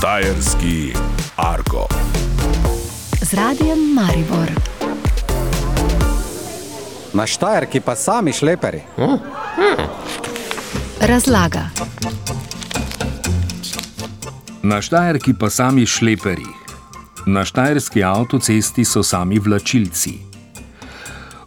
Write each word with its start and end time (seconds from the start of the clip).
Štajerski 0.00 0.92
Argo. 1.36 1.84
Z 3.22 3.34
radijem 3.34 3.78
Maribor. 3.94 4.48
Na 7.12 7.26
Štajerki 7.26 7.80
pa 7.80 7.96
sami 7.96 8.32
šleperi. 8.32 8.80
Razlaga. 11.00 11.68
Na 14.62 14.80
Štajerki 14.82 15.34
pa 15.36 15.50
sami 15.50 15.86
šleperi. 15.86 16.48
Na 17.26 17.44
štajerski 17.44 18.04
avtocesti 18.04 18.84
so 18.84 19.02
sami 19.02 19.38
vlačilci. 19.38 20.29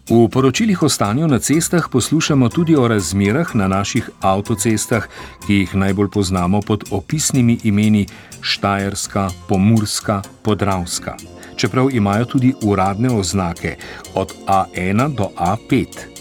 V 0.03 0.27
poročilih 0.27 0.83
o 0.83 0.89
stanju 0.89 1.27
na 1.27 1.39
cestah 1.39 1.87
poslušamo 1.91 2.49
tudi 2.49 2.75
o 2.75 2.87
razmerah 2.87 3.55
na 3.55 3.67
naših 3.67 4.09
avtocestah, 4.19 5.07
ki 5.47 5.53
jih 5.53 5.75
najbolj 5.75 6.09
poznamo 6.11 6.59
pod 6.61 6.83
opisnimi 6.91 7.59
imeni 7.63 8.07
Štajerska, 8.41 9.29
Pomurska, 9.47 10.21
Podravska, 10.43 11.15
čeprav 11.55 11.87
imajo 11.91 12.25
tudi 12.25 12.53
uradne 12.61 13.15
oznake 13.15 13.75
od 14.15 14.33
A1 14.47 15.15
do 15.15 15.31
A5. 15.39 16.12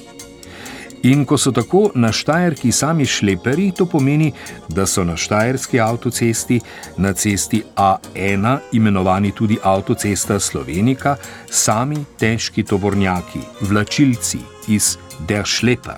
In 1.02 1.24
ko 1.24 1.36
so 1.38 1.50
tako 1.50 1.90
na 1.94 2.12
Štajerki 2.12 2.72
sami 2.72 3.06
šleperi, 3.06 3.72
to 3.76 3.86
pomeni, 3.86 4.32
da 4.68 4.86
so 4.86 5.04
na 5.04 5.16
Štajerski 5.16 5.80
avtocesti, 5.80 6.60
na 6.96 7.12
cesti 7.12 7.62
A1, 7.76 8.58
imenovani 8.72 9.32
tudi 9.32 9.58
avtocesta 9.62 10.40
Slovenika, 10.40 11.16
sami 11.50 12.04
težki 12.18 12.62
tovornjaki, 12.62 13.40
vlačilci 13.60 14.38
iz 14.68 14.96
Der 15.28 15.44
Šlepa. 15.44 15.96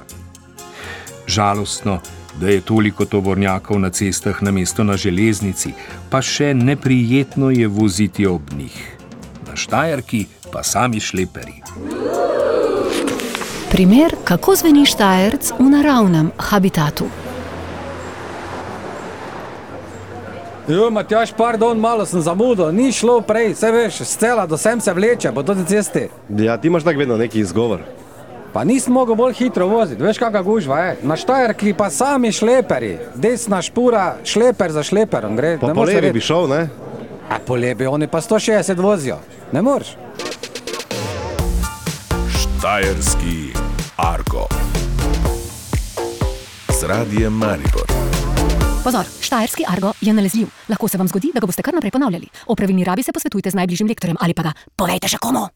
Žalostno, 1.26 2.00
da 2.40 2.48
je 2.48 2.60
toliko 2.60 3.04
tovornjakov 3.04 3.78
na 3.80 3.90
cestah 3.90 4.42
namesto 4.42 4.84
na 4.84 4.96
železnici, 4.96 5.74
pa 6.10 6.22
še 6.22 6.54
neprijetno 6.54 7.50
je 7.50 7.68
voziti 7.68 8.26
ob 8.26 8.56
njih. 8.56 8.80
Na 9.46 9.56
Štajerki 9.56 10.26
pa 10.52 10.62
sami 10.62 11.00
šleperi. 11.00 11.60
Primer, 13.74 14.14
kako 14.24 14.54
zveni 14.54 14.86
Štajerc 14.86 15.48
v 15.58 15.64
naravnem 15.66 16.28
habitatu. 16.38 17.08
Jo, 20.68 20.90
Matjaš, 20.90 21.32
pardon, 21.34 21.80
malo 21.82 22.06
sem 22.06 22.22
zamudil, 22.22 22.70
ni 22.70 22.92
šlo 22.92 23.18
prej, 23.20 23.50
vse 23.52 23.72
veš, 23.74 23.98
scela 24.06 24.46
do 24.46 24.54
sem 24.56 24.80
se 24.80 24.94
vleče 24.94 25.32
po 25.34 25.42
tej 25.42 25.64
cesti. 25.66 26.04
Ja, 26.38 26.54
ti 26.56 26.70
imaš 26.70 26.84
tako 26.84 26.98
vedno 26.98 27.16
neki 27.16 27.40
izgovor. 27.40 27.82
Pa 28.52 28.64
nisem 28.64 28.94
mogel 28.94 29.18
bolj 29.18 29.34
hitro 29.34 29.66
voziti, 29.66 30.02
veš 30.02 30.22
kakšna 30.22 30.42
gužva 30.42 30.78
je. 30.78 30.96
Na 31.02 31.16
Štajerki 31.16 31.74
pa 31.74 31.90
sami 31.90 32.32
šleperi, 32.32 32.98
desna 33.14 33.58
špura, 33.62 34.20
šleper 34.24 34.70
za 34.70 34.86
šleperom 34.86 35.34
gre. 35.36 35.58
Pa 35.58 35.66
ne 35.66 35.74
po 35.74 35.80
moreš 35.80 35.94
levi 35.98 36.12
bi 36.12 36.22
šel, 36.22 36.46
ne? 36.46 36.68
A 37.26 37.42
po 37.46 37.58
levi, 37.58 37.86
oni 37.86 38.06
pa 38.06 38.20
160 38.20 38.78
vozijo, 38.78 39.18
ne 39.52 39.62
moreš. 39.62 39.96
Štajerski 42.38 43.63
Argo. 43.96 44.46
Z 46.80 46.82
radijem 46.82 47.32
Maribor. 47.32 47.86
Pozor, 48.84 49.06
štajerski 49.20 49.64
argo 49.68 49.92
je 50.00 50.12
nalezljiv. 50.12 50.46
Lahko 50.68 50.88
se 50.88 50.98
vam 50.98 51.08
zgodi, 51.08 51.30
da 51.34 51.40
ga 51.40 51.46
boste 51.46 51.62
kar 51.62 51.74
naprej 51.74 51.90
ponavljali. 51.90 52.26
O 52.46 52.54
pravilni 52.54 52.84
rabi 52.84 53.02
se 53.02 53.12
posvetujte 53.12 53.50
z 53.50 53.54
najbližjim 53.54 53.88
lektorjem 53.88 54.16
ali 54.20 54.34
pa 54.34 54.42
ga 54.42 54.52
povejte 54.76 55.08
še 55.08 55.18
komu. 55.22 55.46